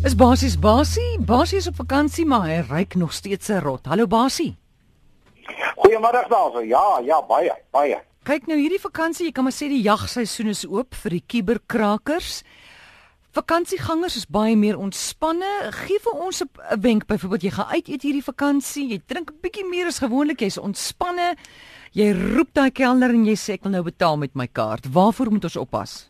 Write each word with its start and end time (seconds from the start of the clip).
Is 0.00 0.14
basies 0.16 0.54
Basie, 0.56 1.18
Basie 1.20 1.58
is 1.58 1.66
op 1.68 1.74
vakansie, 1.76 2.24
maar 2.24 2.46
hy 2.48 2.62
ryk 2.64 2.94
nog 2.96 3.12
steeds 3.12 3.50
'n 3.50 3.60
rot. 3.60 3.84
Hallo 3.86 4.06
Basie. 4.06 4.56
Goeiemôre 5.76 6.24
daarso. 6.28 6.60
Ja, 6.60 7.00
ja, 7.04 7.22
baie, 7.22 7.52
baie. 7.70 8.00
Kyk 8.22 8.46
nou 8.46 8.56
hierdie 8.58 8.80
vakansie, 8.80 9.26
jy 9.26 9.32
kan 9.32 9.44
maar 9.44 9.52
sê 9.52 9.68
die 9.68 9.82
jagseisoen 9.82 10.48
is 10.48 10.66
oop 10.66 10.94
vir 10.94 11.10
die 11.10 11.24
kuberkrakers. 11.26 12.42
Vakansiegangers 13.32 14.16
is 14.16 14.26
baie 14.26 14.56
meer 14.56 14.78
ontspanne. 14.78 15.70
Gee 15.70 15.98
vir 15.98 16.12
ons 16.12 16.42
'n 16.42 16.80
wenk, 16.80 17.06
byvoorbeeld 17.06 17.42
jy 17.42 17.50
gaan 17.50 17.66
uit 17.66 17.88
eet 17.88 18.02
hierdie 18.02 18.24
vakansie, 18.24 18.88
jy 18.88 19.02
drink 19.06 19.30
'n 19.30 19.38
bietjie 19.42 19.68
meer 19.68 19.86
as 19.86 19.98
gewoonlik, 19.98 20.40
jy's 20.40 20.58
ontspanne. 20.58 21.36
Jy 21.92 22.12
roep 22.12 22.54
daai 22.54 22.70
kelner 22.70 23.10
en 23.10 23.26
jy 23.26 23.36
sê 23.36 23.52
ek 23.52 23.62
wil 23.62 23.72
nou 23.72 23.82
betaal 23.82 24.16
met 24.16 24.34
my 24.34 24.46
kaart. 24.46 24.86
Waarvoor 24.92 25.30
moet 25.30 25.44
ons 25.44 25.56
oppas? 25.56 26.09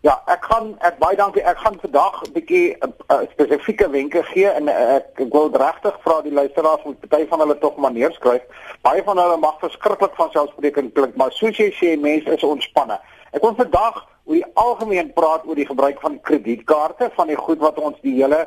Ja, 0.00 0.14
ek 0.32 0.46
gaan 0.48 0.70
ek 0.80 0.96
baie 0.96 1.16
dankie. 1.16 1.42
Ek 1.44 1.58
gaan 1.60 1.74
vandag 1.80 2.22
'n 2.24 2.32
bietjie 2.32 2.72
uh, 2.72 2.88
uh, 3.12 3.20
spesifieke 3.32 3.90
wenke 3.92 4.22
gee 4.32 4.48
en 4.48 4.68
uh, 4.72 4.94
ek, 4.96 5.10
ek 5.20 5.32
wil 5.32 5.50
regtig 5.52 5.98
vra 6.04 6.22
die 6.24 6.32
luisteraars 6.32 6.86
moet 6.88 7.00
party 7.04 7.26
van 7.28 7.42
hulle 7.44 7.56
tog 7.60 7.76
maar 7.76 7.92
neerskryf. 7.92 8.46
Baie 8.80 9.02
van 9.04 9.20
hulle 9.20 9.36
mag 9.36 9.58
verskriklik 9.60 10.16
van 10.16 10.30
selfspreekend 10.32 10.94
klink, 10.96 11.18
maar 11.20 11.34
soos 11.36 11.60
jy 11.60 11.68
sê, 11.76 11.92
mense 12.00 12.32
is 12.32 12.46
ontspanne. 12.48 12.96
Ek 13.36 13.44
wil 13.44 13.52
vandag 13.58 14.06
oor 14.24 14.38
die 14.38 14.48
algemeen 14.54 15.12
praat 15.12 15.44
oor 15.44 15.60
die 15.60 15.68
gebruik 15.68 16.00
van 16.00 16.16
kredietkaarte, 16.20 17.10
van 17.18 17.28
die 17.28 17.36
goed 17.36 17.60
wat 17.60 17.76
ons 17.78 18.00
die 18.00 18.16
hele 18.22 18.46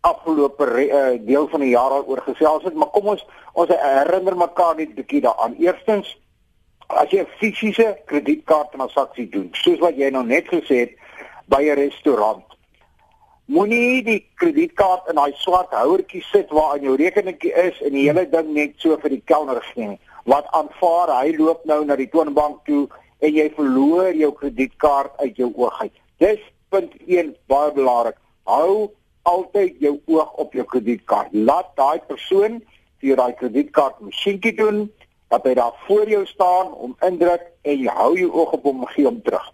afgelope 0.00 0.66
uh, 0.66 1.14
deel 1.22 1.46
van 1.54 1.62
die 1.62 1.70
jaar 1.70 2.00
al 2.00 2.08
oor 2.10 2.24
gesels 2.26 2.66
het, 2.66 2.74
maar 2.74 2.90
kom 2.90 3.14
ons 3.14 3.22
ons 3.52 3.70
herinner 3.70 4.34
mekaar 4.34 4.74
net 4.82 4.98
bietjie 4.98 5.22
daaraan. 5.22 5.54
Eerstens 5.62 6.16
as 6.96 7.10
jy 7.10 7.20
'n 7.20 7.26
fisiese 7.38 7.98
kredietkaart 8.06 8.72
transaksie 8.72 9.28
doen, 9.28 9.50
soos 9.52 9.78
wat 9.78 9.96
jy 9.96 10.10
nou 10.10 10.24
net 10.24 10.46
gesê 10.48 10.76
het 10.84 10.92
by 11.48 11.62
'n 11.62 11.76
restaurant, 11.76 12.44
moenie 13.46 14.02
die 14.02 14.20
kredietkaart 14.34 15.08
in 15.10 15.18
daai 15.18 15.32
swart 15.34 15.72
houertjie 15.74 16.22
sit 16.22 16.50
waar 16.50 16.74
aan 16.74 16.82
jou 16.86 16.96
rekeningkie 16.96 17.52
is 17.52 17.80
en 17.82 17.92
die 17.92 18.06
hele 18.06 18.28
ding 18.30 18.52
net 18.54 18.74
so 18.76 18.96
vir 19.02 19.10
die 19.10 19.22
kelner 19.24 19.62
gee 19.72 19.98
wat 20.24 20.46
aanvaar 20.54 21.10
hy 21.16 21.32
loop 21.36 21.64
nou 21.64 21.84
na 21.84 21.96
die 21.96 22.08
toonbank 22.12 22.64
toe 22.68 22.84
en 23.20 23.34
jy 23.34 23.48
verloor 23.56 24.14
jou 24.14 24.30
kredietkaart 24.32 25.18
uit 25.24 25.36
jou 25.36 25.50
oog 25.56 25.80
uit. 25.80 25.92
Dis 26.22 26.40
punt 26.70 26.94
1 27.06 27.34
baie 27.50 27.72
belangrik. 27.72 28.16
Hou 28.44 28.90
altyd 29.28 29.80
jou 29.80 29.96
oog 30.06 30.32
op 30.44 30.54
jou 30.54 30.64
kredietkaart. 30.64 31.34
Laat 31.34 31.74
daai 31.76 32.00
persoon 32.06 32.60
vir 33.00 33.16
daai 33.16 33.34
kredietkaart 33.40 34.00
masjienkie 34.04 34.54
doen 34.56 34.86
dat 35.30 35.46
hy 35.46 35.54
daar 35.54 35.74
voor 35.86 36.08
jou 36.10 36.26
staan 36.26 36.72
om 36.74 36.96
indruk 37.06 37.42
en 37.62 37.78
jy 37.78 37.92
hou 37.94 38.12
jou 38.18 38.30
oog 38.34 38.56
op 38.58 38.64
hom 38.66 38.86
gee 38.90 39.06
hom 39.06 39.20
terug. 39.22 39.46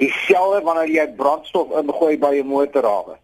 Dieselfde 0.00 0.62
wanneer 0.64 0.92
jy 0.94 1.06
brandstof 1.16 1.74
ingooi 1.76 2.16
by 2.18 2.40
'n 2.40 2.46
motorhawe. 2.48 3.18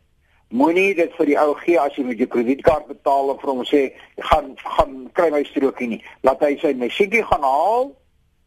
Moenie 0.48 0.94
dit 0.94 1.12
vir 1.16 1.26
die 1.26 1.38
ou 1.40 1.54
gee 1.54 1.80
as 1.80 1.96
jy 1.96 2.04
met 2.04 2.18
jou 2.18 2.28
kredietkaart 2.28 2.86
betaal 2.86 3.30
en 3.30 3.38
vir 3.38 3.50
hom 3.50 3.64
sê 3.64 3.92
gaan 4.18 4.52
gaan 4.56 5.10
kry 5.12 5.30
my 5.30 5.42
strokie 5.44 5.88
nie. 5.88 6.02
Laat 6.22 6.40
hy 6.40 6.56
sy 6.60 6.74
masjienkie 6.74 7.24
gaan 7.24 7.42
haal 7.42 7.96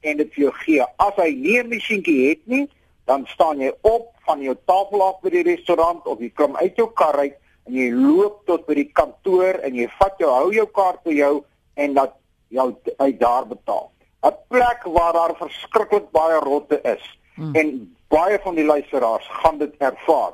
en 0.02 0.18
dit 0.18 0.34
vir 0.34 0.44
jou 0.44 0.54
gee. 0.54 0.86
As 0.98 1.16
hy 1.18 1.34
nie 1.34 1.60
'n 1.60 1.70
masjienkie 1.70 2.30
het 2.30 2.48
nie, 2.48 2.70
dan 3.06 3.26
staan 3.26 3.60
jy 3.60 3.74
op 3.82 4.14
van 4.26 4.42
jou 4.42 4.56
tafel 4.66 5.02
af 5.02 5.22
by 5.22 5.30
die 5.30 5.44
restaurant 5.44 6.06
of 6.06 6.20
jy 6.20 6.30
kom 6.30 6.56
uit 6.56 6.76
jou 6.78 6.92
kar 6.94 7.18
uit 7.18 7.34
en 7.66 7.74
jy 7.74 7.90
loop 7.92 8.46
tot 8.46 8.68
by 8.68 8.76
die 8.78 8.92
kantoor 8.94 9.58
en 9.66 9.76
jy 9.76 9.88
vat 9.98 10.22
jou 10.22 10.30
hou 10.30 10.52
jou 10.54 10.66
kaart 10.66 11.02
vir 11.04 11.14
jou 11.14 11.34
en 11.74 11.94
dat 11.98 12.19
jou 12.50 12.68
uit 12.98 13.20
daar 13.20 13.48
betaal. 13.48 13.92
'n 14.22 14.36
Plek 14.48 14.84
waar 14.84 15.14
daar 15.14 15.36
verskriklik 15.36 16.12
baie 16.12 16.40
rotte 16.40 16.82
is 16.82 17.20
hmm. 17.36 17.56
en 17.56 17.96
baie 18.08 18.40
van 18.44 18.56
die 18.56 18.66
luisteraars 18.66 19.28
gaan 19.42 19.58
dit 19.58 19.74
ervaar. 19.78 20.34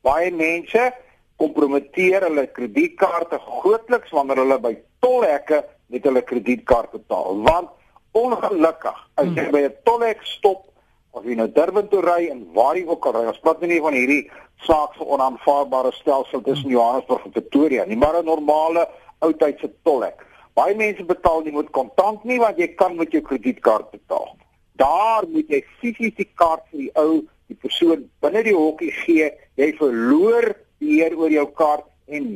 Baie 0.00 0.30
mense 0.32 0.92
kompromiteer 1.36 2.22
hulle 2.22 2.46
kredietkaarte 2.46 3.38
grootliks 3.38 4.10
wanneer 4.10 4.36
hulle 4.36 4.58
by 4.60 4.74
tolhekke 5.00 5.64
met 5.86 6.04
hulle 6.04 6.22
kredietkaart 6.22 6.90
betaal 6.90 7.42
want 7.42 7.70
ongelukkig 8.12 8.98
as 9.14 9.26
jy 9.26 9.44
hmm. 9.44 9.50
by 9.50 9.62
'n 9.66 9.76
tolhek 9.84 10.22
stop 10.22 10.70
of 11.10 11.26
jy 11.26 11.34
nou 11.38 11.48
Durban 11.50 11.88
toe 11.90 12.00
ry 12.04 12.28
en 12.30 12.44
waar 12.54 12.78
jy 12.78 12.86
ook 12.86 13.06
al 13.06 13.16
ry, 13.18 13.26
ons 13.32 13.42
praat 13.42 13.62
nie 13.66 13.80
van 13.82 13.96
hierdie 13.96 14.22
saakse 14.66 15.04
onaanvaarbare 15.04 15.92
stelsel 15.96 16.42
tussen 16.46 16.70
Johannesburg 16.70 17.24
en 17.26 17.34
Pretoria 17.34 17.84
nie, 17.84 17.96
maar 17.96 18.20
'n 18.20 18.24
normale 18.24 18.88
oudtydse 19.18 19.70
tolhek. 19.82 20.26
Baie 20.54 20.74
mense 20.76 21.04
betaal 21.04 21.42
nie 21.42 21.52
met 21.52 21.70
kontant 21.70 22.24
nie 22.24 22.38
want 22.38 22.58
jy 22.58 22.68
kan 22.78 22.96
met 22.96 23.12
jou 23.12 23.22
kredietkaart 23.22 23.90
betaal. 23.90 24.34
Daar 24.80 25.26
moet 25.28 25.48
jy 25.48 25.62
fisies 25.80 26.16
die 26.16 26.28
kaart 26.34 26.64
vir 26.70 26.86
die 26.86 26.90
ou, 26.98 27.22
die 27.50 27.58
persoon 27.58 28.08
binne 28.24 28.42
die 28.46 28.56
hokkie 28.56 28.92
gee. 29.04 29.30
Jy 29.60 29.72
verloor 29.78 30.54
beheer 30.80 31.16
oor 31.18 31.30
jou 31.30 31.46
kaart 31.56 31.86
en 32.10 32.26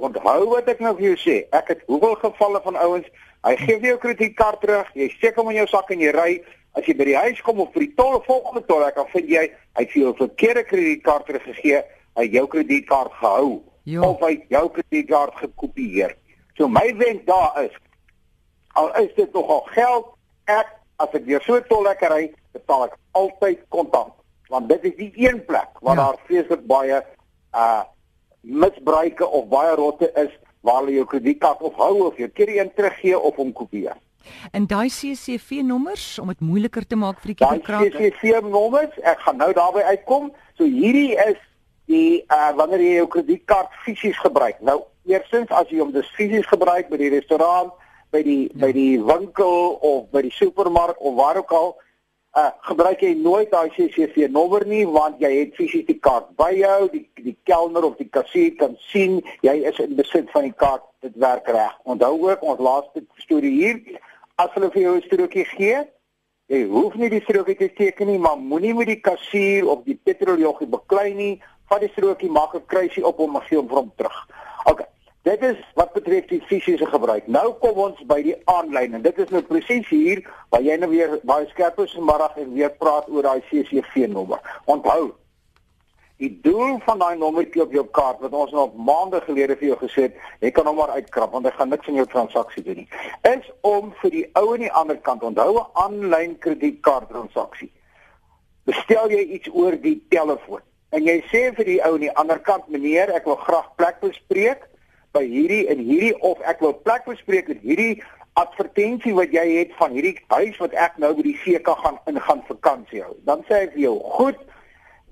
onthou 0.00 0.46
wat 0.54 0.68
ek 0.72 0.80
nou 0.80 0.94
vir 0.98 1.10
jou 1.10 1.18
sê. 1.20 1.36
Ek 1.56 1.74
het 1.74 1.82
hoeveel 1.90 2.16
gevalle 2.22 2.62
van 2.64 2.78
ouens, 2.80 3.08
hy 3.46 3.54
gee 3.60 3.78
vir 3.80 3.92
jou 3.92 4.00
kredietkaart 4.04 4.60
terug, 4.64 4.90
jy 4.96 5.08
steek 5.16 5.38
hom 5.40 5.50
in 5.52 5.60
jou 5.60 5.68
sak 5.72 5.92
en 5.92 6.04
jy 6.04 6.12
ry. 6.16 6.30
As 6.78 6.86
jy 6.86 6.94
by 6.94 7.08
die 7.08 7.18
huis 7.18 7.40
kom 7.42 7.60
of 7.64 7.72
vir 7.74 7.88
die 7.88 7.94
tol 7.98 8.20
volgende 8.28 8.62
tol, 8.68 8.84
ek 8.86 9.00
dan 9.00 9.08
vind 9.10 9.32
jy 9.32 9.48
hy 9.50 9.82
het 9.82 9.90
vir 9.90 10.02
jou 10.02 10.12
'n 10.12 10.20
verkeerde 10.20 10.62
kredietkaart 10.70 11.26
teruggegee, 11.26 11.82
hy 12.16 12.24
jou 12.30 12.46
kredietkaart 12.46 13.12
gehou 13.20 13.62
jo. 13.84 14.02
of 14.02 14.20
hy 14.20 14.40
jou 14.48 14.68
kredietkaart 14.70 15.34
gekopieer. 15.42 16.14
So 16.60 16.68
my 16.68 16.94
wenk 16.96 17.26
daar 17.26 17.62
is 17.64 17.76
al 18.72 18.96
is 19.00 19.14
dit 19.14 19.32
nogal 19.32 19.62
geld, 19.72 20.10
ek 20.44 20.68
as 21.00 21.14
ek 21.16 21.24
weer 21.24 21.40
so 21.46 21.56
tollekker 21.70 22.12
ry, 22.12 22.26
betaal 22.52 22.84
ek 22.90 22.98
altyd 23.16 23.62
kontant, 23.72 24.12
want 24.52 24.68
dit 24.68 24.84
is 24.90 24.96
die 24.98 25.08
een 25.24 25.40
plek 25.48 25.80
waar 25.80 25.96
ja. 25.96 26.04
daar 26.04 26.20
vreeslik 26.28 26.66
baie 26.68 27.00
uh 27.56 27.80
misbruike 28.40 29.24
of 29.24 29.48
baie 29.48 29.72
rotte 29.76 30.08
is 30.20 30.30
waar 30.64 30.84
jy 30.88 30.98
jou 30.98 31.08
kredietkaart 31.08 31.64
of 31.64 31.74
hou 31.80 32.06
of 32.06 32.20
jy 32.20 32.28
keer 32.32 32.52
een 32.52 32.70
teruggee 32.76 33.16
of 33.16 33.36
hom 33.40 33.52
kopieer. 33.56 33.96
En 34.52 34.68
daai 34.68 34.88
CCV 34.88 35.64
nommers 35.64 36.06
om 36.20 36.28
dit 36.32 36.40
moeiliker 36.44 36.84
te 36.86 36.96
maak 36.96 37.20
vir 37.24 37.34
die 37.34 37.38
kinderkraak. 37.40 37.88
Daai 37.92 38.12
CCV 38.12 38.40
nommers, 38.48 38.96
ek 39.00 39.20
gaan 39.24 39.40
nou 39.40 39.50
daarby 39.56 39.84
uitkom. 39.92 40.30
So 40.60 40.68
hierdie 40.68 41.16
is 41.24 41.40
die 41.88 42.20
uh 42.28 42.52
wanneer 42.56 42.84
jy 42.84 42.96
jou 43.00 43.10
kredietkaart 43.16 43.76
fisies 43.84 44.20
gebruik. 44.20 44.60
Nou 44.60 44.82
Eerstens 45.08 45.50
as 45.50 45.68
jy 45.70 45.80
hom 45.80 45.92
dus 45.92 46.08
fisies 46.16 46.46
gebruik 46.46 46.90
by 46.90 46.96
die 47.00 47.12
restaurant, 47.14 47.72
by 48.10 48.22
die 48.26 48.48
ja. 48.48 48.66
by 48.66 48.72
die 48.72 48.98
winkel 49.02 49.78
of 49.80 50.10
by 50.10 50.22
die 50.26 50.34
supermark 50.34 51.00
of 51.00 51.14
waar 51.14 51.40
ook 51.40 51.52
al, 51.52 51.70
uh 52.38 52.50
gebruik 52.68 53.00
jy 53.02 53.14
nooit 53.18 53.50
daai 53.50 53.70
CCV 53.74 54.28
nommer 54.30 54.66
nie 54.66 54.84
want 54.86 55.18
jy 55.22 55.30
het 55.34 55.56
fisies 55.58 55.86
die 55.86 55.98
kaart 55.98 56.28
by 56.38 56.52
jou, 56.54 56.90
die 56.92 57.06
die 57.24 57.36
kelner 57.48 57.86
of 57.88 57.96
die 57.98 58.08
kassier 58.08 58.52
kan 58.58 58.76
sien 58.90 59.18
jy 59.46 59.56
is 59.70 59.80
in 59.82 59.96
besit 59.98 60.30
van 60.34 60.46
die 60.46 60.56
kaart. 60.56 60.84
Dit 61.00 61.16
werk 61.16 61.48
reg. 61.48 61.72
Onthou 61.88 62.28
ook 62.28 62.42
ons 62.44 62.60
laaste 62.60 63.00
storie 63.24 63.54
hier, 63.56 63.78
as 64.36 64.52
hulle 64.54 64.68
vir 64.74 64.82
jou 64.82 64.94
'n 64.96 65.06
strokie 65.06 65.46
gee, 65.56 65.78
jy 66.52 66.60
hoef 66.68 66.94
nie 66.94 67.08
die 67.08 67.22
strokie 67.24 67.56
te 67.56 67.70
teken 67.72 68.06
nie, 68.06 68.18
maar 68.18 68.36
moenie 68.36 68.74
met 68.74 68.86
die 68.86 69.00
kassier 69.00 69.66
of 69.66 69.84
die 69.84 69.98
petroljoggie 70.04 70.68
beklei 70.68 71.14
nie. 71.14 71.40
Vat 71.70 71.80
die 71.80 71.90
strokie, 71.94 72.30
maak 72.30 72.54
'n 72.54 72.66
kruisie 72.66 73.06
op 73.06 73.16
hom 73.16 73.36
en 73.36 73.42
gee 73.42 73.56
hom 73.56 73.68
vir 73.68 73.76
hom 73.76 73.92
terug. 73.96 74.18
OK. 74.64 74.82
Dit 75.22 75.42
is 75.42 75.56
wat 75.74 75.92
betref 75.92 76.26
die 76.26 76.40
fisiese 76.48 76.86
gebruik. 76.86 77.26
Nou 77.26 77.52
kom 77.60 77.76
ons 77.84 77.98
by 78.08 78.22
die 78.24 78.36
aanlyn 78.48 78.96
en 78.96 79.02
dit 79.04 79.18
is 79.20 79.32
nou 79.34 79.42
presies 79.44 79.88
hier 79.92 80.22
waar 80.48 80.62
jy 80.64 80.78
nou 80.80 80.88
weer 80.88 81.18
baie 81.28 81.44
skerp 81.50 81.80
is 81.84 81.92
vanmiddag 81.92 82.38
en 82.40 82.54
weer 82.54 82.72
praat 82.80 83.08
oor 83.12 83.28
daai 83.28 83.42
CCV 83.50 84.06
nommer. 84.08 84.40
Onthou, 84.64 85.10
die 86.24 86.30
doel 86.44 86.78
van 86.86 87.04
daai 87.04 87.20
nommertjie 87.20 87.62
op 87.66 87.76
jou 87.76 87.84
kaart 87.98 88.24
wat 88.24 88.32
ons 88.36 88.56
nou 88.56 88.64
maande 88.88 89.20
gelede 89.26 89.58
vir 89.60 89.74
jou 89.74 89.78
gesê 89.82 90.06
het, 90.08 90.16
jy 90.40 90.54
kan 90.56 90.68
hom 90.68 90.80
maar 90.80 90.96
uitkrap 90.96 91.36
want 91.36 91.48
hy 91.48 91.52
gaan 91.58 91.72
niks 91.72 91.92
in 91.92 92.00
jou 92.00 92.08
transaksie 92.08 92.64
doen 92.64 92.80
nie. 92.80 92.88
Is 93.28 93.52
om 93.60 93.92
vir 94.00 94.16
die 94.16 94.24
ou 94.40 94.46
aan 94.54 94.64
die 94.64 94.72
ander 94.82 95.00
kant 95.04 95.22
onthou 95.22 95.52
'n 95.60 95.68
aanlyn 95.84 96.38
kredietkaart 96.38 97.12
transaksie. 97.12 97.68
Bestel 98.64 99.12
jy 99.12 99.22
iets 99.36 99.52
oor 99.52 99.76
die 99.76 100.00
telefoon 100.08 100.64
en 100.96 101.06
jy 101.06 101.20
sê 101.30 101.42
vir 101.56 101.68
die 101.68 101.80
ou 101.86 101.94
aan 101.94 102.04
die 102.04 102.14
ander 102.22 102.40
kant 102.42 102.68
meneer, 102.68 103.12
ek 103.14 103.28
wil 103.28 103.38
graag 103.40 103.68
plek 103.78 104.00
bespreek 104.02 104.66
by 105.14 105.22
hierdie 105.26 105.66
en 105.70 105.82
hierdie 105.82 106.14
of 106.26 106.40
ek 106.46 106.62
wil 106.64 106.74
plek 106.86 107.06
bespreek 107.08 107.50
met 107.50 107.62
hierdie 107.66 108.02
advertensie 108.38 109.12
wat 109.16 109.32
jy 109.34 109.46
het 109.58 109.72
van 109.78 109.94
hierdie 109.94 110.14
huis 110.30 110.58
wat 110.62 110.74
ek 110.78 110.98
nou 111.02 111.10
by 111.16 111.24
die 111.26 111.36
see 111.42 111.58
kan 111.66 111.78
gaan 111.82 111.98
in 112.10 112.20
gaan 112.22 112.42
vakansie 112.48 113.02
hou. 113.02 113.16
Dan 113.26 113.42
sê 113.48 113.64
ek 113.66 113.74
vir 113.74 113.86
jou, 113.88 113.96
goed, 114.18 114.38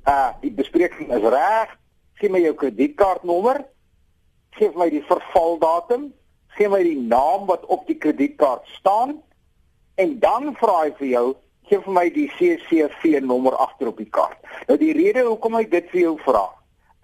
uh 0.08 0.30
die 0.42 0.52
bespreking 0.54 1.10
is 1.14 1.26
reg. 1.34 1.74
Gee 2.18 2.30
my 2.32 2.40
jou 2.42 2.54
kredietkaartnommer. 2.58 3.62
Gee 4.58 4.70
my 4.74 4.88
die 4.90 5.04
vervaldatum. 5.06 6.08
Gee 6.56 6.70
my 6.70 6.80
die 6.82 6.98
naam 6.98 7.46
wat 7.50 7.66
op 7.66 7.86
die 7.90 7.98
kredietkaart 7.98 8.66
staan. 8.78 9.18
En 9.98 10.18
dan 10.22 10.54
vra 10.58 10.84
hy 10.84 10.94
vir 10.98 11.08
jou, 11.10 11.26
gee 11.68 11.80
vir 11.84 11.94
my 11.94 12.06
die 12.12 12.28
CCV 12.36 13.20
nommer 13.24 13.56
agter 13.56 13.90
op 13.92 13.98
die 14.00 14.10
kaart. 14.10 14.38
Nou 14.68 14.78
die 14.80 14.94
rede 14.96 15.24
hoekom 15.26 15.58
ek 15.60 15.70
dit 15.70 15.90
vir 15.92 16.00
jou 16.00 16.14
vra, 16.24 16.46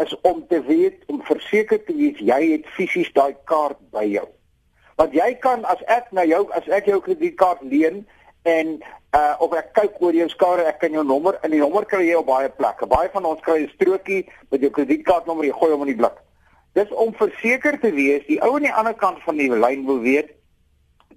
is 0.02 0.14
om 0.22 0.42
te 0.50 0.60
weet 0.66 1.04
om 1.12 1.22
verseker 1.22 1.80
te 1.84 1.94
wees 1.94 2.18
jy 2.18 2.40
het 2.56 2.66
fisies 2.76 3.12
daai 3.14 3.36
kaart 3.50 3.78
by 3.94 4.04
jou. 4.08 4.26
Want 4.98 5.14
jy 5.14 5.32
kan 5.42 5.64
as 5.70 5.82
ek 5.90 6.10
na 6.14 6.24
jou 6.26 6.44
as 6.54 6.66
ek 6.70 6.90
jou 6.90 7.00
kredietkaart 7.02 7.62
leen 7.70 8.04
en 8.44 8.76
uh 9.14 9.34
of 9.42 9.54
ek 9.56 9.72
kyk 9.78 10.00
oor 10.02 10.14
jou 10.14 10.28
skouer, 10.32 10.64
ek 10.66 10.80
kan 10.82 10.94
jou 10.94 11.04
nommer 11.06 11.38
en 11.42 11.54
die 11.54 11.62
nommer 11.62 11.86
kry 11.88 12.04
jy 12.08 12.18
op 12.18 12.28
baie 12.28 12.50
plekke. 12.50 12.86
Baie 12.90 13.10
van 13.14 13.26
ons 13.30 13.42
kry 13.42 13.62
'n 13.62 13.72
strokie 13.74 14.24
met 14.50 14.60
jou 14.60 14.70
kredietkaartnommer, 14.70 15.46
jy 15.46 15.52
gooi 15.52 15.70
hom 15.72 15.86
in 15.86 15.92
die 15.94 16.00
blik. 16.02 16.18
Dis 16.74 16.90
om 16.90 17.14
verseker 17.14 17.78
te 17.80 17.90
wees 17.94 18.26
die 18.26 18.40
ou 18.42 18.56
aan 18.56 18.66
die 18.66 18.74
ander 18.74 18.94
kant 18.94 19.22
van 19.22 19.36
die 19.38 19.50
lyn 19.50 19.86
wil 19.86 20.00
weet 20.02 20.34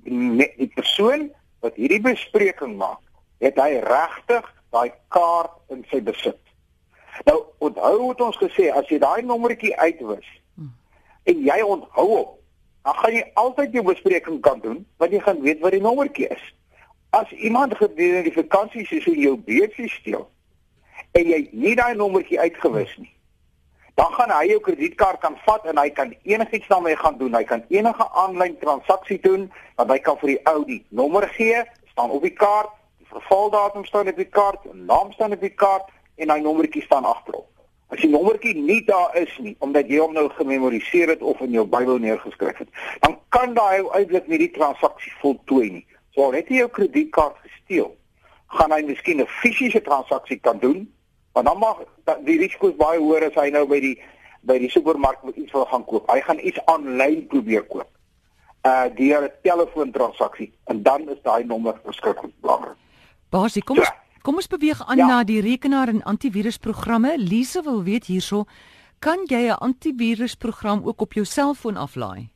die, 0.05 0.53
die 0.57 0.71
persoon 0.75 1.31
wat 1.65 1.75
hierdie 1.75 2.01
bespreking 2.01 2.77
maak, 2.77 3.01
het 3.43 3.59
hy 3.61 3.79
regtig 3.83 4.45
daai 4.75 4.91
kaart 5.13 5.53
in 5.73 5.83
sy 5.91 6.01
besit. 6.03 6.39
Nou 7.25 7.39
onthou 7.63 8.09
het 8.09 8.21
ons 8.21 8.39
gesê 8.41 8.69
as 8.73 8.89
jy 8.91 8.99
daai 9.01 9.21
nommertjie 9.25 9.73
uitwis 9.77 10.27
hmm. 10.55 10.73
en 11.31 11.43
jy 11.49 11.59
onthou 11.65 12.07
hom, 12.11 12.29
dan 12.87 12.95
gaan 13.01 13.17
jy 13.17 13.25
altyd 13.41 13.73
jou 13.79 13.83
bespreking 13.89 14.39
kan 14.45 14.61
doen 14.63 14.83
want 15.01 15.11
jy 15.11 15.21
gaan 15.25 15.41
weet 15.45 15.61
wat 15.65 15.75
die 15.75 15.83
nommertjie 15.83 16.29
is. 16.33 16.45
As 17.15 17.31
iemand 17.31 17.77
gedurende 17.77 18.27
die 18.29 18.37
vakansieseisoen 18.37 19.21
jou 19.23 19.37
beursie 19.49 19.89
steel 19.99 20.27
en 21.17 21.29
jy 21.29 21.45
nie 21.51 21.75
daai 21.79 21.95
nommertjie 21.97 22.39
uitgewis 22.39 22.93
nie, 23.01 23.13
dan 23.97 24.13
gaan 24.13 24.29
hy 24.29 24.51
jou 24.51 24.59
kredietkaart 24.61 25.23
kan 25.23 25.37
vat 25.45 25.63
en 25.65 25.79
hy 25.81 25.89
kan 25.89 26.11
enigiets 26.29 26.67
daarmee 26.69 26.97
gaan 27.01 27.15
doen. 27.17 27.33
Hy 27.33 27.43
kan 27.49 27.63
enige 27.73 28.05
aanlyn 28.21 28.57
transaksie 28.61 29.17
doen, 29.23 29.47
want 29.79 29.89
hy 29.89 29.97
kan 30.05 30.19
vir 30.21 30.35
die 30.35 30.41
ou 30.51 30.59
die 30.67 30.83
nommer 30.93 31.25
gee, 31.33 31.63
staan 31.89 32.13
op 32.13 32.21
die 32.21 32.35
kaart, 32.37 32.69
vervaldatum 33.11 33.85
staan 33.85 34.07
op 34.07 34.15
die 34.15 34.31
kaart, 34.39 34.65
'n 34.65 34.85
naam 34.85 35.11
staan 35.11 35.33
op 35.33 35.41
die 35.41 35.55
kaart 35.63 35.89
en 36.15 36.29
hy 36.29 36.39
nommertjie 36.39 36.83
staan 36.83 37.05
agterop. 37.05 37.47
As 37.87 38.01
die 38.01 38.09
nommertjie 38.09 38.55
nie 38.55 38.83
daar 38.85 39.15
is 39.15 39.37
nie, 39.39 39.55
omdat 39.59 39.87
jy 39.87 39.99
hom 40.03 40.13
nou 40.13 40.29
gememoriseer 40.29 41.07
het 41.07 41.21
of 41.21 41.39
in 41.39 41.51
jou 41.51 41.65
Bybel 41.65 41.97
neergeskryf 41.97 42.57
het, 42.57 42.69
dan 42.99 43.19
kan 43.29 43.53
daai 43.53 43.81
ou 43.81 43.91
eintlik 43.95 44.27
nie 44.27 44.37
die 44.37 44.51
transaksie 44.51 45.13
voltooi 45.21 45.69
nie. 45.71 45.85
So 46.11 46.27
al 46.27 46.31
het 46.31 46.49
jy 46.49 46.55
jou 46.55 46.69
kredietkaart 46.69 47.37
gesteel, 47.45 47.95
gaan 48.47 48.71
hy 48.71 48.81
miskien 48.81 49.21
'n 49.21 49.27
fisiese 49.27 49.81
transaksie 49.81 50.39
kan 50.39 50.59
doen, 50.59 50.93
want 51.33 51.45
dan 51.45 51.57
mag 51.57 51.83
die 52.25 52.39
risiko 52.39 52.71
baie 52.73 52.99
hoër 52.99 53.27
as 53.29 53.35
hy 53.35 53.49
nou 53.49 53.65
by 53.67 53.79
die 53.79 53.97
by 54.47 54.57
die 54.59 54.69
supermark 54.69 55.19
iets 55.35 55.51
wil 55.51 55.65
gaan 55.65 55.85
koop. 55.85 56.09
Hy 56.11 56.21
gaan 56.21 56.39
iets 56.39 56.59
aanlyn 56.65 57.27
probeer 57.27 57.63
koop. 57.63 57.89
Uh 58.65 58.87
deur 58.95 59.23
'n 59.23 59.31
telefoontransaksie 59.43 60.51
en 60.65 60.83
dan 60.83 61.09
is 61.09 61.21
daai 61.21 61.43
nommer 61.43 61.79
verskriklik 61.83 62.33
belangrik. 62.41 62.77
Basie, 63.29 63.63
kom 63.63 63.77
ons 63.77 63.91
kom 64.21 64.35
ons 64.35 64.51
beweeg 64.51 64.81
aan 64.87 64.99
ja. 64.99 65.07
na 65.07 65.23
die 65.23 65.41
rekenaar 65.41 65.87
en 65.87 66.03
antivirusprogramme. 66.03 67.15
Lise 67.17 67.61
wil 67.63 67.83
weet 67.83 68.05
hierso, 68.11 68.43
kan 68.99 69.23
jy 69.27 69.47
'n 69.47 69.59
antivirusprogram 69.63 70.83
ook 70.83 71.01
op 71.01 71.13
jou 71.13 71.25
selfoon 71.25 71.77
aflaai? 71.77 72.29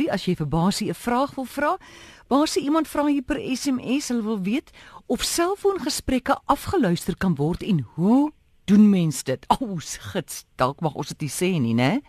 as 0.09 0.25
jy 0.25 0.35
vir 0.35 0.47
Basie 0.47 0.89
'n 0.89 0.95
vraag 0.95 1.35
wil 1.35 1.45
vra. 1.45 1.77
Basie, 2.27 2.63
iemand 2.63 2.87
vra 2.87 3.05
hier 3.05 3.21
per 3.21 3.39
SMS, 3.39 4.07
hulle 4.07 4.23
wil 4.23 4.41
weet 4.41 4.71
of 5.05 5.21
selfoongesprekke 5.21 6.39
afgeluister 6.45 7.17
kan 7.17 7.35
word 7.35 7.63
en 7.63 7.87
hoe 7.95 8.31
doen 8.65 8.89
mens 8.89 9.23
dit? 9.23 9.45
O, 9.47 9.55
oh, 9.65 9.79
skits, 9.79 10.45
dalk 10.55 10.79
mag 10.79 10.93
ons 10.93 11.07
dit 11.07 11.21
nie 11.21 11.29
sê 11.29 11.59
nie, 11.59 11.73
né? 11.73 12.01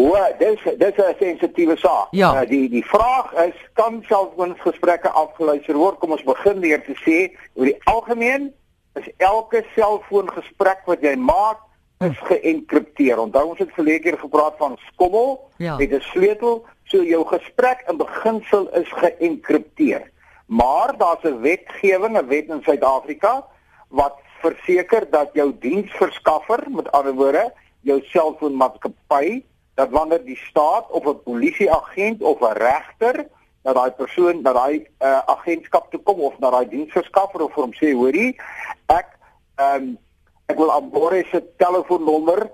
O, 0.00 0.16
dis 0.38 0.60
dis 0.78 0.96
'n 0.96 1.14
sensitiewe 1.18 1.76
saak. 1.76 2.08
Ja. 2.10 2.42
Uh, 2.42 2.48
die 2.48 2.68
die 2.68 2.84
vraag 2.84 3.32
is 3.32 3.56
kan 3.72 4.02
selfoongesprekke 4.08 5.08
afgeluister 5.08 5.76
word? 5.76 5.98
Kom 5.98 6.12
ons 6.16 6.24
begin 6.24 6.60
deur 6.60 6.82
te 6.84 6.94
sê 7.04 7.18
oor 7.54 7.68
die 7.68 7.80
algemeen 7.84 8.52
is 8.94 9.08
elke 9.16 9.64
selfoongesprek 9.74 10.86
wat 10.86 11.02
jy 11.02 11.16
maak 11.16 11.60
is 12.00 12.16
geenkripteer. 12.30 13.20
Onthou 13.20 13.44
ons 13.52 13.58
het 13.60 13.74
verlede 13.76 14.02
keer 14.06 14.18
gepraat 14.18 14.56
van 14.58 14.78
skommel 14.92 15.50
ja. 15.56 15.76
met 15.76 15.92
'n 15.92 16.00
sleutel, 16.00 16.64
so 16.84 17.04
jou 17.04 17.24
gesprek 17.24 17.84
in 17.88 17.96
beginsel 17.96 18.68
is 18.72 18.88
geenkripteer. 18.88 20.10
Maar 20.46 20.96
daar's 20.96 21.24
'n 21.24 21.40
wetgewing, 21.40 22.16
'n 22.16 22.26
wet 22.26 22.48
in 22.48 22.62
Suid-Afrika 22.62 23.46
wat 23.88 24.16
verseker 24.40 25.10
dat 25.10 25.28
jou 25.32 25.52
diensverskaffer, 25.60 26.64
met 26.68 26.92
ander 26.92 27.14
woorde, 27.14 27.52
jou 27.80 28.00
selfoonmaatskappy 28.02 29.42
dat 29.80 29.92
wanneer 29.96 30.24
die 30.24 30.38
staat 30.48 30.90
of 30.90 31.08
'n 31.08 31.22
polisieagent 31.24 32.22
of 32.22 32.40
'n 32.40 32.58
regter 32.60 33.24
dat 33.62 33.74
daai 33.74 33.90
persoon 34.02 34.42
dat 34.42 34.54
daai 34.54 34.86
uh, 35.00 35.18
agentskap 35.36 35.90
toe 35.90 36.00
kom 36.02 36.20
of 36.20 36.38
na 36.38 36.50
daai 36.50 36.68
diensverskaffer 36.68 37.42
of 37.44 37.52
vir 37.54 37.64
hom 37.64 37.74
sê 37.80 37.92
hoorie 37.92 38.30
ek 38.86 39.08
ehm 39.56 39.82
um, 39.82 39.98
ek 40.50 40.58
wil 40.58 40.72
aan 40.72 40.90
Boris 40.90 41.28
se 41.30 41.40
telefoonnommer 41.56 42.50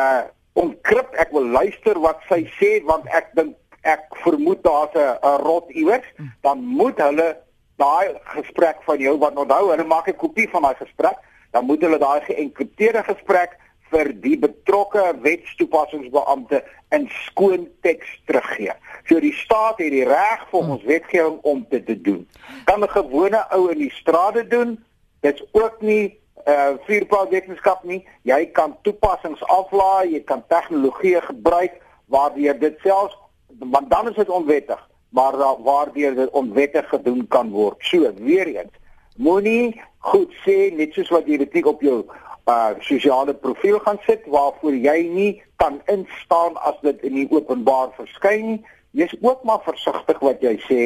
uh 0.00 0.24
onkrip 0.56 1.12
ek 1.20 1.32
wil 1.36 1.44
luister 1.52 1.98
wat 2.00 2.22
sy 2.28 2.46
sê 2.58 2.70
want 2.88 3.08
ek 3.12 3.32
dink 3.36 3.56
ek 3.86 4.08
vermoed 4.24 4.62
daar's 4.64 4.94
'n 4.94 5.42
rot 5.42 5.70
iewers. 5.70 6.08
Dan 6.42 6.58
moet 6.64 6.98
hulle 6.98 7.36
daai 7.76 8.16
gesprek 8.24 8.78
van 8.88 8.98
jou 8.98 9.18
wat 9.18 9.36
onthou 9.36 9.70
hulle 9.70 9.84
maak 9.84 10.08
'n 10.08 10.16
kopie 10.16 10.48
van 10.50 10.62
daai 10.62 10.74
gesprek. 10.74 11.18
Dan 11.50 11.64
moet 11.64 11.80
hulle 11.80 11.98
daai 11.98 12.20
geënkripteerde 12.20 13.02
gesprek 13.04 13.56
vir 13.90 14.12
die 14.22 14.36
betrokke 14.38 15.02
wetstoepassingsbeampte 15.22 16.62
in 16.94 17.08
skoon 17.26 17.68
teks 17.86 18.08
teruggee. 18.26 18.74
So 19.06 19.20
die 19.20 19.34
staat 19.34 19.78
het 19.78 19.92
die 19.94 20.04
reg 20.04 20.46
volgens 20.50 20.84
wetgewing 20.84 21.38
om 21.42 21.66
dit 21.70 21.86
te 21.86 22.00
doen. 22.00 22.28
Kan 22.64 22.82
'n 22.82 22.88
gewone 22.88 23.46
ou 23.50 23.70
in 23.70 23.78
die 23.78 23.92
strate 23.92 24.46
doen? 24.46 24.84
Dit's 25.20 25.44
ook 25.52 25.80
nie 25.80 26.18
uh 26.46 26.74
vuurpaalwetenskap 26.86 27.84
nie. 27.84 28.06
Jy 28.22 28.46
kan 28.46 28.76
toepassings 28.82 29.42
aflaai, 29.42 30.12
jy 30.12 30.20
kan 30.20 30.44
tegnologie 30.48 31.20
gebruik 31.20 31.72
waardeur 32.06 32.58
dit 32.58 32.78
selfs 32.82 33.16
want 33.58 33.90
dan 33.90 34.08
is 34.08 34.14
dit 34.14 34.28
onwettig, 34.28 34.88
maar 35.08 35.36
waardeur 35.62 36.14
dit 36.14 36.30
onwettig 36.30 36.88
gedoen 36.88 37.26
kan 37.28 37.50
word. 37.50 37.76
So 37.80 38.12
weer 38.14 38.46
eens, 38.46 38.72
moenie 39.16 39.80
goed 39.98 40.32
sê 40.44 40.70
net 40.76 40.92
soos 40.92 41.10
wat 41.14 41.26
jy 41.26 41.38
dit 41.40 41.64
op 41.64 41.82
jou 41.82 42.04
uh 42.46 42.78
sosiale 42.80 43.34
profiel 43.34 43.78
gaan 43.82 43.98
sit 44.06 44.22
waarvoor 44.30 44.74
jy 44.74 44.98
nie 45.10 45.42
kan 45.56 45.80
instaan 45.90 46.54
as 46.68 46.78
dit 46.82 47.02
in 47.02 47.14
die 47.14 47.28
openbaar 47.30 47.90
verskyn 47.98 48.46
nie. 48.52 48.60
Jy's 48.96 49.16
ook 49.20 49.42
maar 49.44 49.60
versigtig 49.64 50.20
wat 50.22 50.42
jy 50.44 50.54
sê 50.68 50.80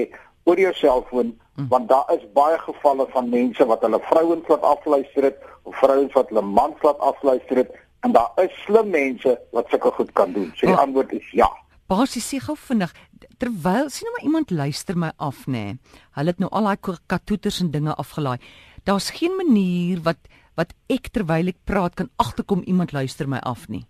oor 0.49 0.59
jou 0.59 0.73
selfoon 0.75 1.35
hm. 1.57 1.69
want 1.69 1.89
daar 1.89 2.09
is 2.17 2.25
baie 2.35 2.59
gevalle 2.65 3.07
van 3.13 3.29
mense 3.29 3.67
wat 3.67 3.85
hulle 3.87 4.01
vrouens 4.09 4.49
laat 4.49 4.65
afluister 4.73 5.29
het 5.29 5.45
of 5.69 5.77
vrouens 5.83 6.17
wat 6.17 6.33
hulle 6.33 6.43
mans 6.43 6.81
laat 6.87 6.99
afluister 7.13 7.63
het 7.63 7.77
en 8.01 8.17
daar 8.17 8.33
is 8.45 8.57
slim 8.65 8.91
mense 8.91 9.37
wat 9.53 9.69
sulke 9.69 9.93
goed 9.93 10.13
kan 10.17 10.33
doen. 10.33 10.49
So 10.57 10.67
die 10.67 10.75
oh. 10.75 10.81
antwoord 10.81 11.13
is 11.13 11.29
ja. 11.37 11.51
Basie 11.91 12.23
sê 12.25 12.41
gou 12.41 12.57
vinnig 12.57 12.93
terwyl 13.41 13.89
sien 13.93 14.09
nou 14.09 14.17
maar 14.17 14.27
iemand 14.29 14.51
luister 14.51 14.97
my 14.97 15.13
af 15.17 15.47
nê. 15.47 15.53
Nee. 15.53 15.79
Hulle 16.17 16.33
het 16.33 16.41
nou 16.41 16.51
al 16.57 16.71
daai 16.71 16.97
katoeters 17.07 17.61
en 17.61 17.71
dinge 17.75 17.95
afgelaai. 17.95 18.39
Daar's 18.85 19.11
geen 19.13 19.37
manier 19.37 20.01
wat 20.05 20.21
wat 20.61 20.75
ek 20.93 21.13
terwyl 21.15 21.49
ek 21.53 21.63
praat 21.65 21.97
kan 21.99 22.11
agterkom 22.21 22.67
iemand 22.67 22.93
luister 22.93 23.29
my 23.29 23.41
af 23.53 23.69
nie. 23.69 23.87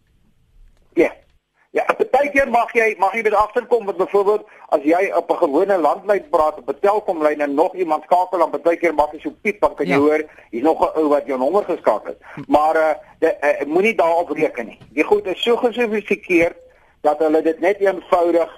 Ja. 0.99 1.11
Ja, 1.71 1.85
baie 2.11 2.31
keer 2.35 2.49
mag 2.51 2.73
jy 2.75 2.97
mag 2.99 3.13
jy 3.15 3.23
dit 3.23 3.35
agterkom 3.39 3.85
met 3.87 3.99
byvoorbeeld 3.99 4.47
as 4.75 4.83
jy 4.83 5.03
op 5.15 5.31
'n 5.31 5.43
gewone 5.43 5.77
landlyn 5.79 6.25
praat 6.31 6.59
op 6.59 6.69
'n 6.69 6.81
telkomlyn 6.81 7.41
en 7.41 7.55
nog 7.55 7.75
iemand 7.75 8.03
skakel 8.05 8.39
dan 8.39 8.51
baie 8.51 8.77
keer 8.77 8.95
mag 8.95 9.13
jy 9.13 9.21
so 9.21 9.31
piep 9.43 9.61
dan 9.61 9.75
kan 9.75 9.87
jy 9.87 9.93
ja. 9.93 9.99
hoor 9.99 10.23
hier's 10.51 10.65
nog 10.65 10.83
'n 10.83 10.99
ou 10.99 11.09
wat 11.09 11.27
jou 11.27 11.39
nommer 11.39 11.65
geskakel 11.65 12.15
het. 12.15 12.49
Maar 12.49 12.77
uh, 12.77 13.29
uh 13.29 13.67
moenie 13.67 13.95
daarop 13.95 14.31
reken 14.31 14.67
nie. 14.67 14.79
Die 14.91 15.05
goed 15.05 15.27
is 15.27 15.43
so 15.43 15.57
gesofistikeerd 15.57 16.57
dat 17.03 17.19
hulle 17.19 17.43
dit 17.43 17.61
net 17.61 17.79
eenvoudig 17.79 18.51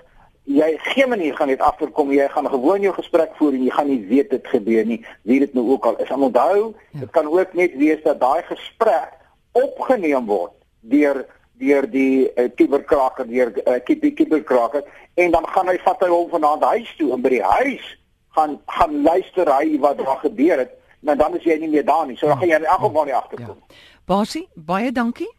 jy 0.45 0.79
geen 0.79 1.09
manier 1.09 1.37
gaan 1.37 1.49
dit 1.49 1.61
agterkom 1.61 2.11
jy 2.13 2.29
gaan 2.29 2.49
gewoon 2.49 2.81
jou 2.81 2.95
gesprek 2.95 3.37
voer 3.39 3.55
en 3.55 3.65
jy 3.65 3.71
gaan 3.71 3.89
nie 3.89 4.01
weet 4.09 4.31
dit 4.31 4.47
gebeur 4.47 4.85
nie 4.87 4.99
wie 5.23 5.39
dit 5.39 5.55
nou 5.55 5.69
ook 5.75 5.87
al 5.87 5.97
is 6.03 6.11
en 6.11 6.27
onthou 6.29 6.75
ja. 6.93 7.01
dit 7.01 7.11
kan 7.11 7.29
ook 7.31 7.55
net 7.55 7.77
wees 7.79 8.03
dat 8.03 8.21
daai 8.21 8.43
gesprek 8.43 9.15
opgeneem 9.53 10.27
word 10.27 10.53
deur 10.81 11.25
deur 11.63 11.87
die 11.91 12.27
uh, 12.35 12.49
kuberkraker 12.57 13.29
deur 13.29 13.53
uh, 13.67 13.79
kuberkraker 14.15 14.83
en 15.15 15.31
dan 15.31 15.47
gaan 15.47 15.69
hy 15.69 15.79
vat 15.85 16.03
hy 16.03 16.11
hom 16.11 16.31
vanaand 16.31 16.65
huis 16.73 16.95
toe 16.99 17.13
en 17.15 17.23
by 17.23 17.37
die 17.37 17.45
huis 17.45 17.87
gaan 18.35 18.59
gaan 18.67 19.03
luister 19.03 19.51
hy 19.53 19.79
wat 19.79 20.03
daar 20.03 20.19
gebeur 20.25 20.65
het 20.65 20.75
en 21.07 21.19
dan 21.19 21.37
is 21.39 21.47
jy 21.47 21.59
nie 21.61 21.71
meer 21.71 21.87
daar 21.87 22.07
nie 22.07 22.17
so 22.17 22.27
dan 22.27 22.43
gaan 22.43 22.49
jy 22.49 22.59
in 22.59 22.67
elk 22.67 22.83
geval 22.83 23.07
nie 23.07 23.15
agterkom 23.15 23.63
ja. 23.63 23.81
Basie 24.11 24.49
baie 24.55 24.91
dankie 24.93 25.31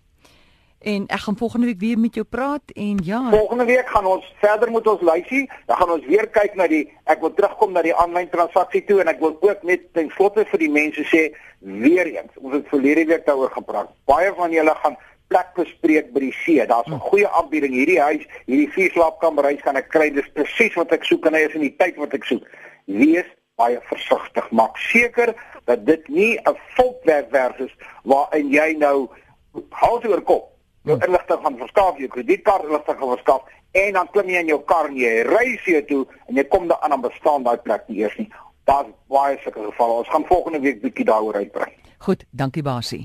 En 0.84 1.06
ek 1.08 1.20
gaan 1.20 1.38
volgende 1.38 1.66
week 1.66 1.80
weer 1.80 2.00
met 2.00 2.14
jou 2.14 2.26
praat 2.26 2.62
en 2.74 3.00
ja. 3.04 3.30
Volgende 3.30 3.66
week 3.66 3.88
gaan 3.88 4.06
ons 4.06 4.34
verder 4.42 4.72
met 4.72 4.88
ons 4.88 5.02
lysie. 5.02 5.52
Dan 5.66 5.78
gaan 5.78 5.92
ons 5.92 6.06
weer 6.06 6.28
kyk 6.28 6.58
na 6.60 6.68
die 6.68 6.84
ek 7.08 7.24
wil 7.24 7.32
terugkom 7.34 7.72
na 7.72 7.82
die 7.86 7.96
aanlyn 7.96 8.28
transaksie 8.34 8.84
toe 8.84 9.00
en 9.00 9.08
ek 9.08 9.22
wil 9.24 9.38
ook 9.40 9.64
net 9.64 9.86
ten 9.96 10.12
slotte 10.18 10.44
vir 10.52 10.60
die 10.60 10.72
mense 10.74 11.06
sê 11.08 11.22
weer 11.60 12.12
eens. 12.12 12.36
Ons 12.36 12.58
het 12.58 12.68
verlede 12.68 13.08
week 13.14 13.24
daaroor 13.30 13.56
gepraat. 13.56 13.96
Baie 14.12 14.36
van 14.36 14.52
julle 14.52 14.76
gaan 14.84 15.00
plek 15.32 15.56
bespreek 15.56 16.12
by 16.12 16.26
die 16.26 16.36
see. 16.44 16.68
Daar's 16.68 16.92
'n 16.92 17.00
goeie 17.00 17.32
aanbieding 17.32 17.74
hierdie 17.74 18.02
huis, 18.02 18.28
hierdie 18.46 18.72
vier 18.76 18.92
slaapkamerhuis 18.92 19.64
gaan 19.64 19.80
ek 19.80 19.88
kry. 19.90 20.12
Dis 20.12 20.28
presies 20.36 20.76
wat 20.76 20.92
ek 20.92 21.08
soek 21.08 21.26
en 21.26 21.34
hy 21.34 21.48
is 21.48 21.56
in 21.56 21.64
die 21.64 21.76
tyd 21.78 21.96
wat 21.96 22.14
ek 22.14 22.24
soek. 22.28 22.44
Wees 22.86 23.30
baie 23.56 23.80
versigtig. 23.88 24.52
Maak 24.52 24.78
seker 24.78 25.34
dat 25.66 25.86
dit 25.86 26.08
nie 26.08 26.40
'n 26.44 26.58
volkwerk 26.76 27.60
is 27.60 27.72
waarin 28.04 28.50
jy 28.50 28.76
nou 28.78 29.08
hou 29.70 30.00
oor 30.10 30.22
kop 30.22 30.53
jou 30.84 30.98
inligting 31.08 31.44
gaan 31.44 31.58
verskaf, 31.58 32.00
jou 32.02 32.10
kredietkaart 32.16 32.68
inligting 32.68 33.00
gaan 33.00 33.14
verskaf 33.16 33.42
en 33.84 33.94
dan 33.98 34.10
klim 34.14 34.30
jy 34.30 34.42
in 34.44 34.52
jou 34.52 34.60
kar 34.70 34.90
en 34.90 34.98
jy 35.00 35.14
ry 35.28 35.46
see 35.66 35.82
toe 35.90 36.04
en 36.28 36.38
jy 36.40 36.46
kom 36.52 36.68
daar 36.70 36.84
aan 36.86 36.94
dan 36.96 37.06
bestaan 37.06 37.48
daai 37.48 37.58
plek 37.58 37.88
nie 37.90 38.04
eers 38.04 38.18
nie. 38.20 38.30
Daar's 38.70 38.92
baie 39.12 39.40
sulke 39.44 39.64
gevalle. 39.64 40.04
Ons 40.04 40.12
gaan 40.14 40.28
volgende 40.30 40.62
week 40.64 40.84
bietjie 40.84 41.08
daaroor 41.10 41.40
uitbrei. 41.42 41.72
Goed, 42.04 42.24
dankie 42.32 42.64
Basie. 42.64 43.02